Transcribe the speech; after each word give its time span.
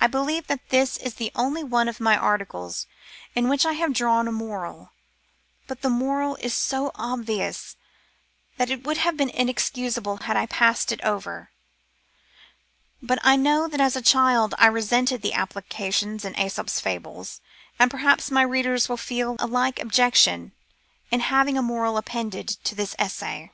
I 0.00 0.08
believe 0.08 0.48
that 0.48 0.68
this 0.70 0.96
is 0.96 1.14
the 1.14 1.30
only 1.36 1.62
one 1.62 1.88
of 1.88 2.00
my 2.00 2.16
articles 2.16 2.88
in 3.36 3.48
which 3.48 3.64
I 3.64 3.74
have 3.74 3.92
drawn 3.92 4.26
a 4.26 4.32
moral, 4.32 4.90
but 5.68 5.80
the 5.82 5.88
moral 5.88 6.34
is 6.40 6.52
so 6.52 6.90
obvious 6.96 7.76
that 8.56 8.68
it 8.68 8.82
would 8.84 8.96
have 8.96 9.16
been 9.16 9.30
inexcusable 9.30 10.16
had 10.24 10.36
I 10.36 10.46
passed 10.46 10.90
it 10.90 11.00
over. 11.04 11.50
But 13.00 13.20
I 13.22 13.36
know 13.36 13.68
that 13.68 13.80
as 13.80 13.94
a 13.94 14.02
child 14.02 14.56
I 14.58 14.66
resented 14.66 15.22
the 15.22 15.34
applications 15.34 16.24
in 16.24 16.34
jfEsofs 16.34 16.82
Fables^ 16.82 17.38
and 17.78 17.92
perhaps 17.92 18.32
my 18.32 18.42
reader 18.42 18.76
will 18.88 18.96
feel 18.96 19.36
a 19.38 19.46
like 19.46 19.78
objection 19.78 20.50
to 21.12 21.18
having 21.20 21.56
a 21.56 21.62
moral 21.62 21.96
appended 21.96 22.48
to 22.48 22.74
this 22.74 22.96
essay. 22.98 23.52